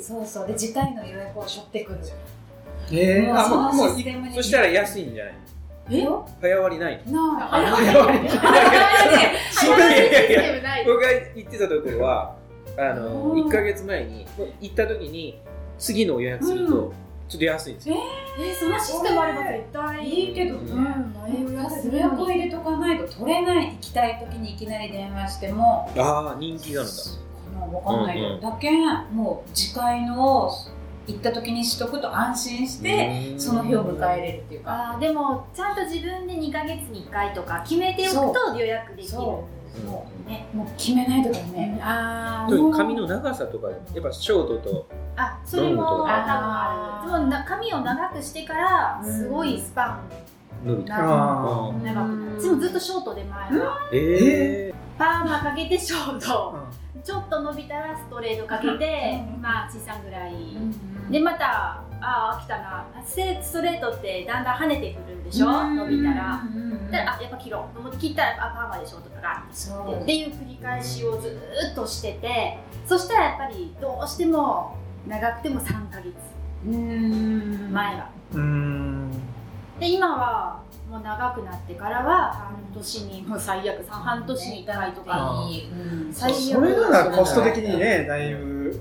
[0.00, 0.46] そうそう。
[0.46, 1.98] で次回の予約を取ってくる
[2.92, 3.90] えー、あもう
[4.34, 5.34] そしたら安いんじゃない
[5.90, 6.00] え？
[6.02, 7.00] よ早割りない。
[7.06, 8.28] 早割り。
[10.62, 12.34] ない僕が行ってたところは
[12.78, 14.26] あのうん1か月前に
[14.60, 15.40] 行った時に
[15.78, 16.92] 次のを予約すると
[17.28, 17.96] ちょっと安いんですよ、
[18.38, 24.92] えそのシステムあれば絶対いいけど、うんうん前予約す予約を入れとかないと取れない行きたい時にいきなり。
[24.92, 30.50] 電話してもああ人気があるんだもう分かんないよ、うんうんだけんもう次回の
[31.06, 34.94] 行った時にしとくと安心してその日を迎えれるっていうか。
[34.96, 39.08] あでもちゃんと自分で2か月に1回とか決めておくと予約できる。
[39.08, 39.56] そう。
[40.28, 41.78] ね、もう決めないとかね。
[41.82, 44.88] あ髪の長さとか、やっぱショートと。
[45.16, 47.10] あ、それも多分ある。
[47.10, 50.00] でもな髪を長くしてからすごいスパ
[50.64, 50.96] ン伸びた。
[50.96, 51.84] 長く。
[51.84, 53.78] でもずっとショートで前は。
[53.92, 56.56] ええパーマかけてショート。
[57.04, 60.32] ちょっと伸びたらストレートかけて、まあ小さんぐらい。
[61.10, 62.84] でまたああ来たな。
[63.04, 65.46] ストレートってだんだん跳ねてくるんでしょ？
[65.46, 66.42] 伸びたら。
[66.90, 67.74] であやっぱ切ろう。
[67.74, 69.20] と思って切ったらあパーマでしょとか。
[69.20, 71.38] がってっていう繰り返しをず
[71.72, 72.58] っとしてて。
[72.84, 74.76] そしたらやっぱりどうしても
[75.08, 76.14] 長くても3か月。
[76.64, 78.08] 前は。
[79.78, 85.70] で今はもう長くなってからは半年にもう最悪半年に1回とかに、
[86.12, 88.44] 最悪それならコスト的にねだいぶ、う
[88.76, 88.80] ん、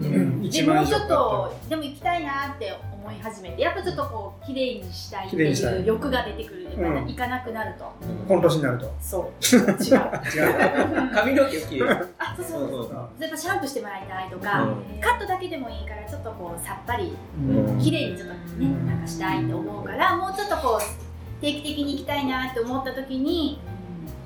[0.00, 7.90] でもうちょっとでも行きたいなって思い始めてやっぱちょっとこう綺麗にしたいっていう欲が出てくるで、うん、行かなくなると。
[8.28, 9.44] 今年になるとそう。
[9.44, 9.62] 違う。
[9.62, 11.10] 違う。
[11.14, 12.68] 髪の毛を切るあそうそう。
[12.70, 23.60] そうやっぱシャンプーしてもらいたいとか、うん、カットだけでもいいからちょっとこうさっぱり、うん、綺麗にちょっとねなんかしたいって思うからもうちょっとこう定期的に行きたいなって思った時に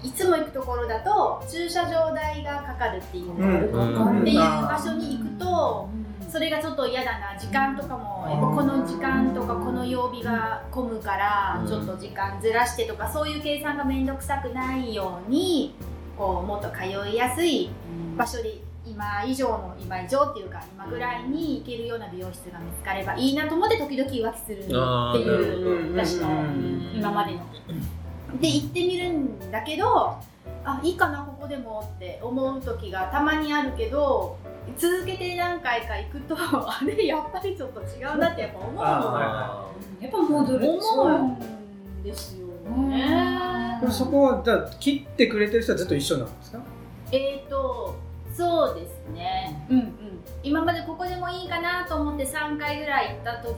[0.02, 3.36] いつも行くところだと駐車場代がかかるっていう、っ
[4.24, 5.88] ていう場所に行くと、
[6.30, 7.38] それがちょっと嫌だな。
[7.38, 15.74] 時間とかもやっぱこの時間とかこの曜日が混むからちょっと時間ずらしてとかそういう計算が面倒くさくないように
[16.16, 17.70] こうもっと通いやすい
[18.16, 24.74] 場所で今以上の今以上っていうか今ぐらいに行けるような美容室が見つかればいいなと思って時々浮気するってい
[25.92, 26.28] う私の
[26.94, 27.40] 今までの。
[28.38, 30.16] で行ってみるんだけど
[30.64, 34.36] あいいかなここでもって思う時がたまにあるけど
[34.76, 38.80] 続けて何回か行くと あれやっぱりちょっと違うなってやっぱ思うの。
[40.00, 40.68] やっぱ戻る。
[40.70, 43.80] 思うんですよね。
[43.90, 46.58] そこはじゃあ切ってくれてる人はずっと一緒なんですか？
[47.12, 47.96] えっ、ー、と
[48.34, 49.66] そうですね。
[49.70, 49.92] うんうん。
[50.42, 53.54] 今までここでもいいかなと思って3回ぐらい行った時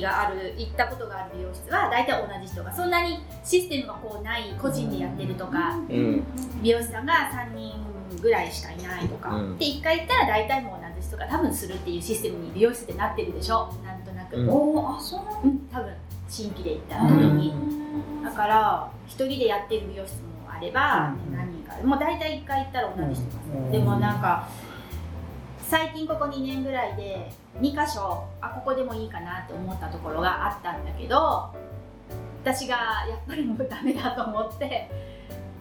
[0.00, 6.22] がある行ったことがある美容室は大体同じ人がそんなにシステムがこうない個人でやってるとか、うん、
[6.62, 7.72] 美容師さんが3人
[8.20, 13.72] ぐらいしかいないとか、うん、で1回行ったら大体もう同じ人が多分するっていうシステムに美容室ってなってるでしょ？
[13.84, 15.92] なんとなく、うん、おあそううん、多分
[16.28, 17.54] 新規で行った時に、
[18.24, 23.30] だから1人でやってる美容室もあれば、何人かもう大体1回行ったら同じ人が。
[23.30, 24.48] する、でもなんか
[25.74, 31.52] 最近ここ2年ぐらいで2箇所あここでもいいかなって思ったところがあったんだけど
[32.44, 32.76] 私が
[33.08, 34.88] やっぱりもうダメだと思って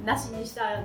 [0.05, 0.83] なしにした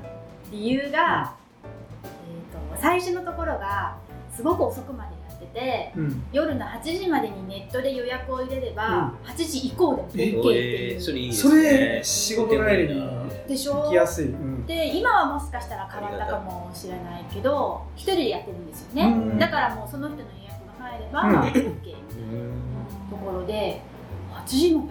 [0.51, 3.99] 理由が、えーと、最初のところが
[4.35, 13.03] すごく遅くまでやってて、うん、夜の8時までにネットで予約を入れれば、うん、8時以降でも OK っていう、えー、それいいそれ仕事帰りに
[13.49, 22.53] でしょ行きやすい、うん、で今はもしかしたら変わったかもしれないけど1人でやってるんですよね、だからもうその人の予約が入れば OK っていう
[23.11, 23.81] ところで
[24.35, 24.89] 8時まで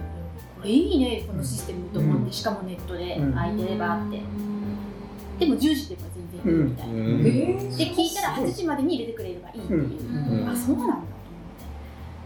[0.57, 4.21] これいいねこのシステムと思って、しかもネットで空いてればって。
[5.39, 6.06] でも10時でも
[6.43, 11.01] みたいな、うん、で聞いたら8時までに入れてくれればいいっていう、うん、あそうなんだと思っ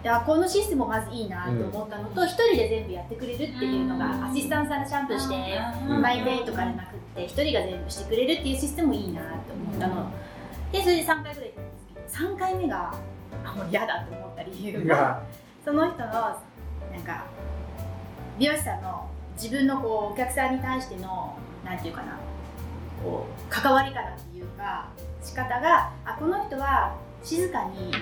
[0.04, 0.10] て。
[0.10, 5.36] あこのシステムまずいいなと思ったのと、うん、1人で全部やってくれるっていうのが、アシスタントさんがシャンプーして
[5.88, 10.12] マイペイとかじゃなくって1人が全部してくれるっていうシステムもいいなと思ったの。
[10.71, 12.93] でそれで3回ぐらい行ったんですけど3回目が
[13.43, 15.21] あもう嫌だと思った理由が
[15.63, 16.39] その人のな
[16.97, 17.26] んか
[18.39, 22.17] 美容師さんの自分のこうお客さんに対してのなんていうかな
[23.03, 24.89] こう関わり方っていうか
[25.21, 27.93] 仕方があこの人は静かに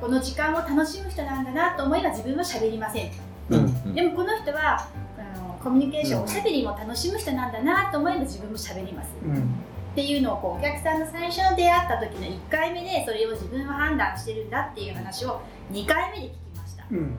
[0.00, 3.10] この時間を楽しむ人なんだなと思えば自分は喋りません、
[3.50, 9.40] うん、でもこの人はあのコミュニケーション、おしゃべりも楽しむ人なんだなと思えば自分も喋ります、うん、っ
[9.94, 15.40] ていうのをこうお客さんの最初の出会った時の1回目でそれを自分は判断してるんだっていう話を
[15.72, 17.16] 2回目で聞きました、うん。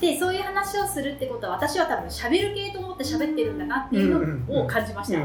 [0.00, 5.18] でそういう話をするってことは私は多分喋る系と思って喋ってるんだなっていうのを感じました、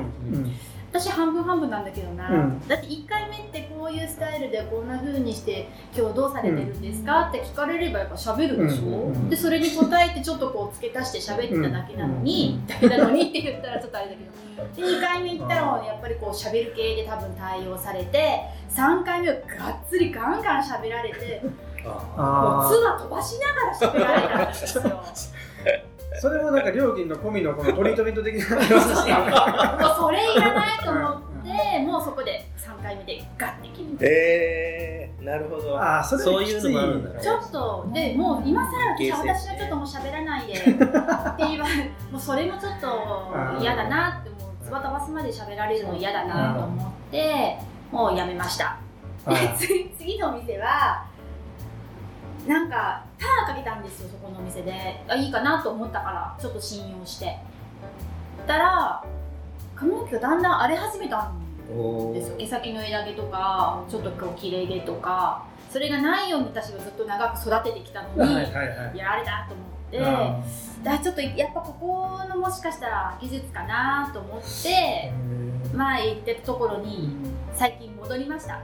[0.91, 14.37] 私半分半分なんだけどな、うん、だって1回目ってこういうスタイルでこんなふうにして今日どうされてるんですか、って聞かれればやっぱ喋るでしょ、うん、でそれに答えてちょっとこう付け足して喋ってただけなのに、だけなのにって言ったらちょっとあれだけど。
[14.75, 21.41] で2回目行ったらやっぱりこう喋る系で多分対応されて3回目はがっつりガンガン喋られて
[21.83, 24.83] もう唾飛ばしながら喋られたんですよ。
[26.57, 28.55] それもなんか料金の込みのこのトリートメント的な。
[28.55, 35.77] もうそれいらないと思ってもうそこで3回目でガッて切るえー、なるほど。
[35.79, 37.19] あーそれそういうのもあるんだね。
[37.21, 44.47] ちょっとでもう今更私は私はちょっともう喋らないで って言われもうそれもちょっと嫌だなってもう。
[44.67, 47.57] つば飛ばすまで喋られるの嫌だなと思って
[47.89, 48.77] もうやめました。
[49.25, 51.05] で次 次のお店は
[52.45, 55.03] なんかターンかけたんですよそこのお店で。
[55.07, 57.37] あいいかなと思ったからちょっと信用して。
[58.45, 59.03] たら
[59.75, 62.37] 髪の毛がだんだん荒れ始めたんおですよ。
[62.37, 65.43] 毛先の枝毛とかちょっとこう切れ毛とか。
[65.69, 68.97] それがないように私はずっと長く育ててきたのに、はいはいはい。
[68.97, 70.39] やられたと思って、あ
[70.81, 75.11] だちょっとやっぱここのもしかしたら技術かなと思って
[75.75, 77.15] 前行ってたところに
[77.53, 78.61] 最近戻りました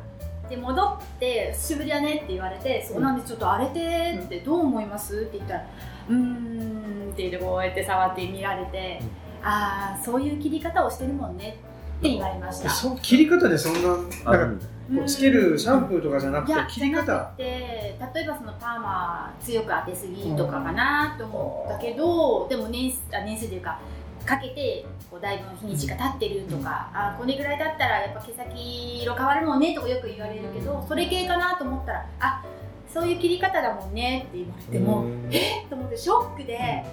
[0.49, 5.65] で戻って「久しぶりだね」って言われて「そうなんでちょっと荒れてってどう思います?」って言ったら
[6.09, 9.01] 「うーん」って言ってこうやって触って見られて
[9.43, 11.57] 「ああそういう切り方をしてるもんね」
[11.99, 12.69] って言われました。
[12.69, 13.89] そう切り方でそんな
[14.37, 14.57] なん
[14.99, 17.05] かつけるシャンプーとかじゃなくていや切り方。
[17.05, 23.79] じゃなくて例えばそのパーマ強く当てすぎとかかなと思ったけど、でも年数あ年数というか
[24.25, 32.43] かけてこうだいぶ日にちが経ってるとか、あこれぐらいだったらやっぱ毛先色変わるもんねとかよく言われるけどそれ系かなと思ったらあ
[32.91, 35.29] そういう切り方だもんねって言われても、うん。
[35.31, 35.63] え？
[35.63, 36.83] っと思ってショックで。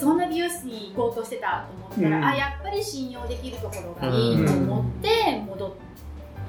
[0.00, 2.24] そんな美容室に行こうとしてたと思ったら、うん。
[2.24, 5.72] あやっぱり信用できるところがいいと思って戻っ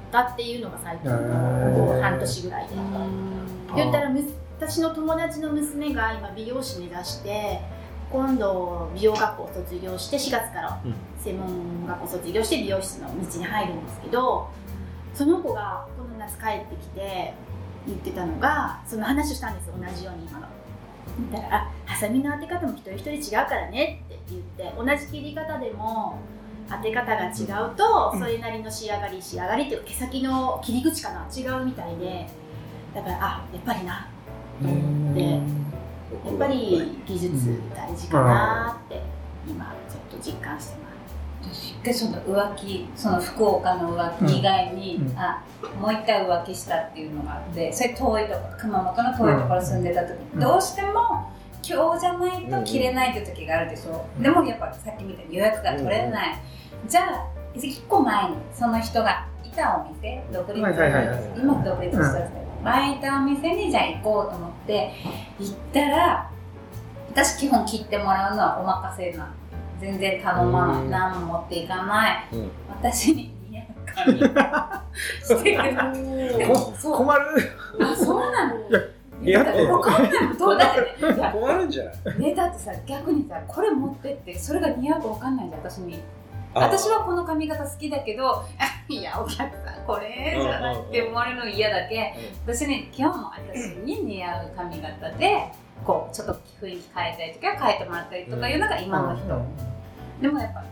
[0.09, 2.75] たっていうのが最近の半年ぐらいで。
[3.75, 4.23] 言ったらむ
[4.57, 7.59] 私の友達の娘が今美容師目指して
[8.15, 10.95] 今度美容学校を卒業して4月からうん。
[11.19, 14.47] 専門学校卒業して美容室の道に入るんですけど
[15.13, 17.33] その子がこの夏帰ってきて
[17.87, 20.47] 言ってたのがその話をしたんです同じように今の。
[21.31, 26.19] だからあハサミの当て方も一人一人違うからねって言って同じ切り方でも
[26.69, 28.19] 当て方が違うとうん。
[28.19, 32.27] それなりの仕上がり仕上がりっていうか毛先の切り口かな違うみたいで
[32.93, 34.07] だからあやっぱりな
[34.61, 35.39] と思って
[36.25, 39.01] やっぱり技術大事かなって
[39.47, 40.85] 今ちょっと実感してます。
[41.53, 45.43] 一回その浮気その福岡の浮気以外に、うんうんあ
[45.79, 50.39] もう一回浮気したっていうのがあってそれ遠いとこ熊本の遠いところ住んでた時、うん。
[50.39, 51.31] どうしても
[51.67, 54.23] 今日じゃないと着れないっていう時があるでしょ、うん。
[54.23, 56.39] でもやっぱさっきみたいに予約が取れない、
[56.87, 61.19] じゃあ1個前にその人がいたお店独立、はいはいはいはい。
[61.37, 64.91] 今独立したんですけど、前いたお店にじゃあ行こうと思って
[65.39, 66.31] 行ったら
[67.11, 69.31] 私基本切ってもらうのはお任せな
[69.79, 70.89] 全然頼まない、うん。
[70.89, 72.27] 何も持っていかない。
[72.33, 72.49] うん。
[72.69, 75.93] 私に似合う髪してくれた
[76.47, 77.21] こ困る。
[77.81, 78.55] あそうなの？
[79.21, 81.15] いやだってわかんないもんどうだってね。
[81.15, 82.19] いや困るんじゃない？
[82.19, 85.93] ねだってさ逆にさこれ持ってってそれが似合うかわかんないじゃん私に。
[85.95, 85.97] あ
[86.55, 88.45] 私はこの髪型好きだけど
[88.87, 92.13] いやお客さんこれじゃないって思われるの嫌だけ
[92.45, 95.51] 私に今日も私に似合う髪型で
[95.83, 99.45] こうちょっと雰囲気変えたい時は変えてもらったりとかいうのが今の人、
[100.21, 100.63] でもやっぱ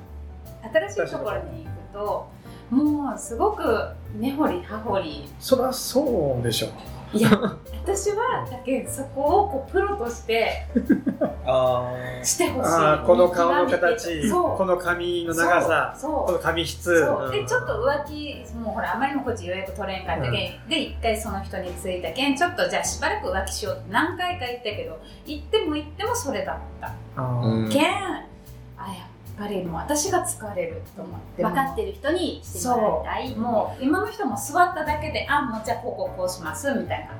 [0.69, 2.29] 新しいところに行くと
[2.69, 5.29] もうすごく根掘り葉掘り。
[5.39, 6.67] そりゃそうでしょ
[7.13, 7.29] いや
[7.83, 10.65] 私はだけそこをこうプロとして
[11.45, 13.05] あしてほしい。
[13.05, 14.29] この顔の形。
[14.29, 14.57] そう。
[14.57, 15.93] この髪の長さ。
[15.95, 16.11] そう。
[16.25, 16.89] この髪質。
[16.93, 17.43] でう。
[17.43, 17.45] ん。
[17.45, 26.87] ちょっと浮気もうほらあまりにもこっち予約取れんかったけん、で一回その人についたけんちょっとじゃあしばらく浮気しようって何回か言ったけど行っても行ってもそれだった。
[26.87, 27.69] ああ、ー。
[27.69, 33.35] けんあやっぱりもう私が疲れると思って分かってる人にしてもらいたい。
[33.35, 37.11] もう今の人も座っただけであもうじゃあこうこうこうしますみたいな。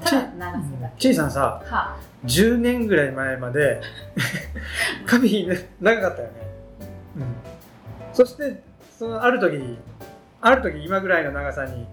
[0.00, 3.80] ただ長さだちいさんさけは10年ぐらい前まで
[5.06, 5.48] 髪
[5.80, 6.34] 長かったよね、
[7.16, 7.24] うん、
[8.12, 8.62] そして
[8.96, 9.78] そのある時
[10.40, 11.86] ある時今ぐらいの長さに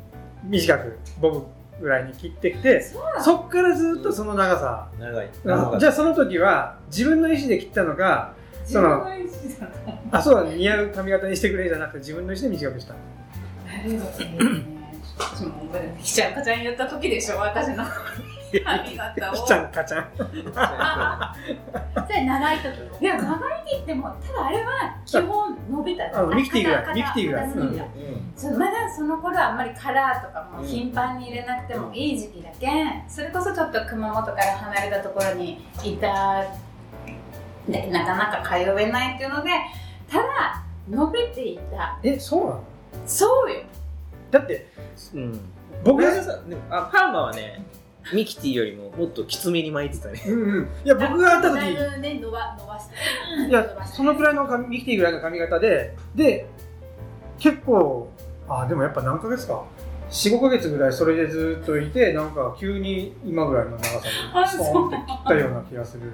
[0.43, 1.43] 短くボブ
[1.81, 2.81] ぐらいに切ってきて
[3.19, 5.29] そっからずっとその長さ、長い。
[5.47, 8.33] あじゃあその時は自分の意思で切ったのか
[8.65, 12.93] その自分の意思だとあそうだ似合う髪型にしてくれじゃなくて自分の意思で短くした。
[15.17, 17.85] 私も覚えてきちゃんかちゃん言った時でしょ私の。
[18.63, 19.35] 髪型を。
[19.35, 20.07] きちゃんかちゃん。
[20.15, 23.03] それ長い時。
[23.03, 26.05] いや長いって言ってもただあれは基本伸びた。
[26.17, 27.29] あミキティぐらい肩ミキティ
[28.51, 32.83] ぐまだその頃はあんまりカラーとかも頻繁に入れなくてもいい時期だけ。
[32.83, 36.43] んそれこそちょっと熊本から離れたところにいた
[37.67, 39.49] でなかなか通えないっていうので
[40.09, 41.99] ただ伸びていた。
[42.03, 42.63] えそうなの？
[43.07, 43.61] そうよ。
[44.31, 44.67] だって
[45.13, 45.39] うん。
[45.83, 47.65] 僕がさでもあパーマはね
[48.13, 50.21] ミキティよりももっときつめに巻いてたね。
[50.27, 50.69] うんうん。
[50.83, 51.55] いや僕が会った時。
[51.59, 52.95] だいぶね伸ば伸ばして
[53.49, 56.47] いやそのくらいの髪ミキティぐらいの髪型でで
[57.39, 58.09] 結構
[58.47, 59.63] あでもやっぱ何ヶ月か。
[60.11, 63.99] 45ヶ月ぐらいそれでずっといてなんか急に今ぐらいの長さ
[64.35, 66.13] あにスポンって切ったような気がする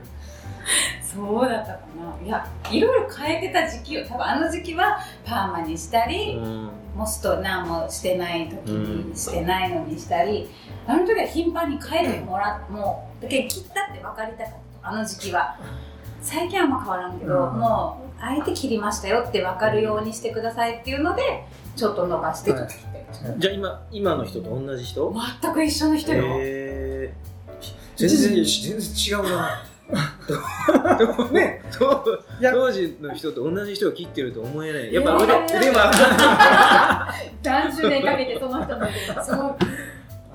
[1.02, 1.80] そうだったか
[2.22, 2.26] な。
[2.26, 6.70] いやいろいろ変えてた時期よ多分あの時期はパーマにしたり、うん。
[6.96, 10.50] モスト何もしてない時にしてないのにしたり、
[10.86, 14.90] あの時は頻繁に変えてもらってもうだけど切ったって分かりたかった。
[14.90, 15.56] あの時期は。
[16.22, 17.60] 最近はあんま変わらんけど、うん。
[17.60, 21.44] もうあえて切りましたよって分かるようにしてくださいっていうので
[21.76, 23.48] ちょっと伸ばしてっと切ってる、じ。
[23.48, 25.14] ゃあ今今の人と同じ人？
[25.42, 27.14] 全く一緒の人よ、え
[27.96, 29.64] 全然全然違うな
[31.32, 31.62] ね。
[31.80, 34.94] 当時の人と同じ人を切ってると思えない。
[34.94, 37.14] やっぱえー腕,、腕は。
[37.44, 39.56] 何十年かけてその人の腕がそう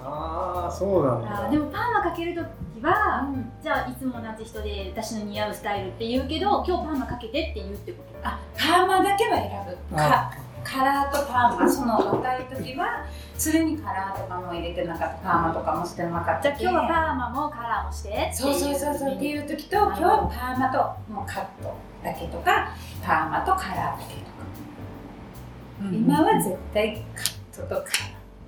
[0.09, 1.51] ああそうなんだ。
[1.51, 2.41] でもパーマかけると
[2.79, 3.29] きは、
[3.63, 10.31] じゃあいつも同じ人で私の似合うスタイルって言うけど今日パーマかけてって言うってことあパーマだけは選ぶか
[10.67, 13.07] カラーとパーマその若い時は
[13.39, 15.17] それにカラーとかも入れてなかった。
[15.19, 16.57] パーマとかもしてなかった。
[16.57, 18.31] じゃあ今日はパーマもカラーもして。
[18.35, 19.14] そうそうそうそう。
[19.14, 27.85] っていう時と今日はパーマともうカットだけとかパーマとカラーだけとか、今は絶対カットとカラ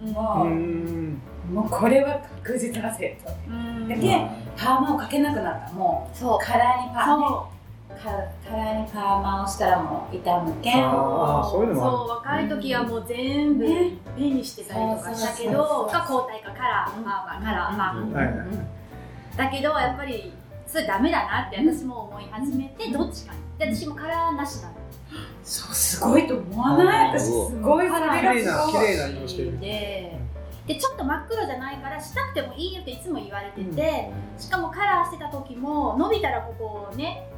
[0.03, 0.11] ー。
[0.11, 1.21] うもう,、ん。
[1.53, 3.33] もうこれは確実なセット。
[3.49, 3.89] うん。
[3.89, 5.73] だけパーマをかけなくなった。
[5.73, 6.37] もそう。
[6.37, 7.49] うカラーにパーマ
[8.03, 8.11] そカ
[8.51, 10.75] カラーにパーマをしたらもう痛むけん。
[10.75, 18.47] そう若い時はもう全部ね目にしてたりとかしたけどが交代かカラーパーマカラーパーマ
[19.37, 20.33] だけどやっぱり
[20.67, 23.39] それダメだなって私も思い始めてどっちかに。
[23.59, 24.75] で私もカラーなしなの。
[25.43, 27.19] そうすごいと思わない？
[27.19, 28.21] 私すごいカラー
[28.71, 29.59] 綺麗な色してる。
[29.59, 30.19] で
[30.67, 37.38] でちょっと真っ黒じゃないからしたくてもいいよっていつも言われてて、しかもカラーしてた時も伸びたらここねうん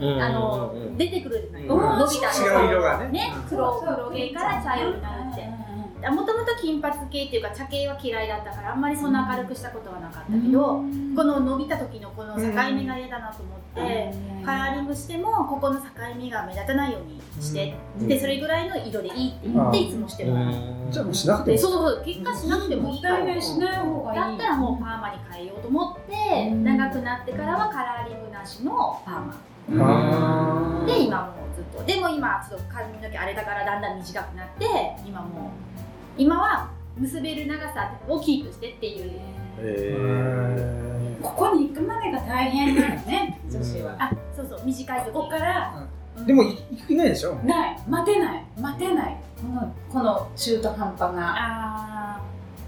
[0.00, 1.68] あの、出てくるじゃない、うん。
[1.68, 3.08] 伸びたら違う色がね。
[3.08, 5.68] ね黒黒系から茶色になるって。
[5.98, 10.84] もともと金髪系っていうか茶系は嫌いだったからあんまりそんな明るくしたことはなかったけど、
[11.16, 14.14] この伸びた時のこの境目が嫌だなと思って、
[14.44, 15.86] カラーリングしてもここの境
[16.16, 18.06] 目が目立たないようにして、うん。
[18.06, 20.48] でそれぐらいの色でいいって言っていつもしてもらう、う
[20.88, 20.92] ん。
[20.92, 21.56] じゃあもうしなくても。
[21.56, 23.42] でそうそう結果しなくてもいいから。
[23.42, 24.20] しない方がいい。
[24.20, 26.62] だったらもうパーマに変えようと思って、うん。
[26.62, 29.36] 長くなってからはカラーリングなしのパーマ
[29.68, 31.84] で今もうずっと。
[31.84, 34.64] でも今ちょっと髪の毛あれだからだんだん短くなって
[35.06, 35.50] 今もう
[36.16, 39.20] 今は結べる長さをキープしてっていう。
[39.60, 41.22] えー。
[41.22, 43.96] ここに行くまでが大変だよね 女子は。
[43.98, 45.12] あそうそう短い時。
[45.12, 45.84] ここから。
[46.26, 46.58] でもい
[46.88, 47.34] いないでしょ？
[47.44, 47.78] ない。
[47.88, 48.44] 待てない。
[48.60, 49.16] 待てない。
[49.40, 52.20] このこの中途半端があ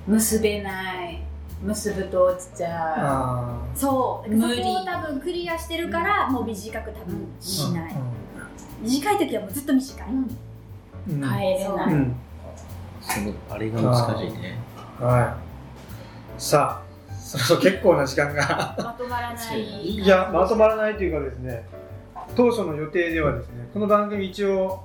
[0.06, 1.20] 結べない
[1.62, 3.78] 結ぶと落ちちゃあー。
[3.78, 4.30] そう。
[4.30, 4.62] 無理。
[4.62, 7.94] そこを多分クリアしてるからもう短く多分ーしない、
[8.80, 11.30] 短い時はもうずっと短い、う、うん、うん。
[11.30, 12.16] 帰れうない、ん。
[13.00, 14.58] そのあれが難しいね。
[14.98, 15.36] は
[16.38, 16.40] い。
[16.40, 18.74] さあそろそろ結構な時間が。
[18.78, 21.64] まとまらないいやまとまらないというかですね
[22.34, 24.80] 当初の予定ではですねこの番組一応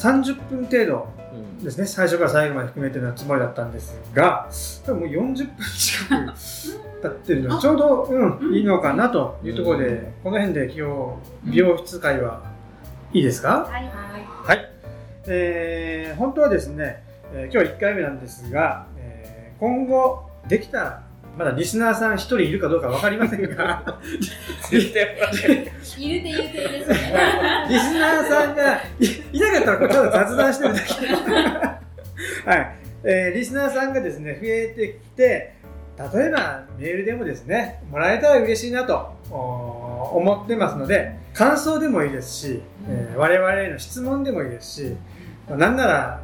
[0.00, 1.64] 30分程度うん。
[1.64, 1.86] ですね。
[1.86, 4.48] 最初から最後まで含めてのつもりだったんですが
[4.86, 6.34] 多分もう40分近く
[7.02, 12.42] 経ってるのでちょうど、うん、いいのかなというところで、うんこの辺で今日美容室会は
[13.12, 13.84] いいですか、はい。
[13.84, 13.88] はい。
[14.46, 14.70] はい、
[15.26, 21.02] えー本当はですね、えー今日は1回目なんですが、えー今後できたら
[21.38, 23.98] まだリスナーさん1人いるかどうか分かりませんが。
[24.70, 27.66] 絶対いるって言うてるですね。
[27.68, 32.50] リスナーさんがいいなかったらただ雑談してるだけ。
[32.50, 35.54] はい、えーリスナーさんがですね増えてきて
[36.14, 44.96] 例えばメールでもですねもらえたら嬉しいなと思ってますので感想でもいいですし、えー我々への質問でもいいですし、
[45.48, 46.20] まあなんなら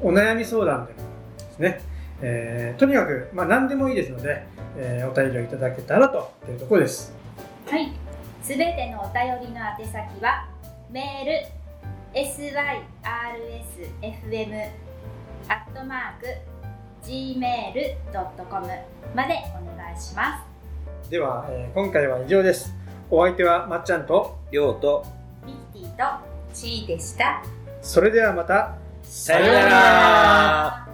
[0.00, 0.98] お悩み相談でも
[1.38, 1.80] ですね、
[2.22, 4.46] えーとにかく、まあ、何でもいいですので、
[4.76, 7.12] えーお便りをいただけたらというところです。
[7.68, 7.92] はい。
[8.42, 10.48] すべてのお便りの宛先は、
[10.90, 12.82] メール、syrsfm、
[15.48, 16.26] アットマーク、
[17.04, 18.66] gmail.com
[19.14, 20.38] までお願いしま
[21.04, 21.10] す。
[21.10, 22.74] では、えー今回は以上です。
[23.10, 25.04] お相手はまっちゃんとりょうと
[25.46, 27.42] ミキティと、チーでした
[27.82, 30.88] それではまたさようなら